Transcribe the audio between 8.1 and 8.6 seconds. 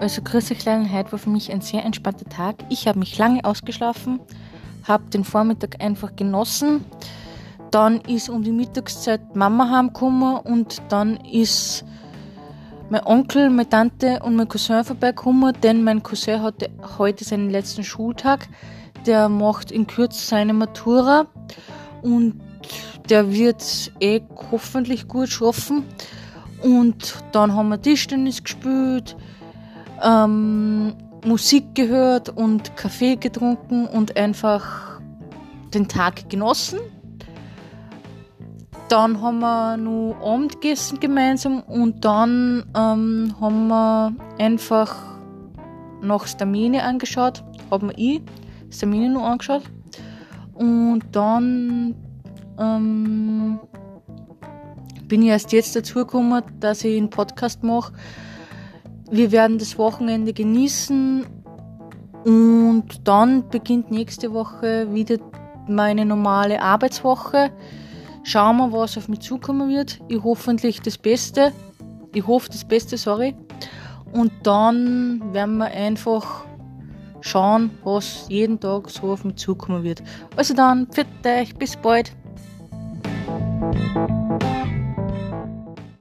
um die